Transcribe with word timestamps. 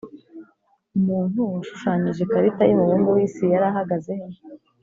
Umuntu 0.97 1.39
washushanyije 1.53 2.21
ikarita 2.23 2.61
yumubumbe 2.65 3.09
wisi 3.15 3.43
yarahagazehe 3.53 4.27